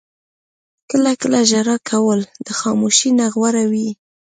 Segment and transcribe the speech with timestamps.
[0.89, 3.89] •کله کله ژړا کول د خاموشۍ نه غوره وي.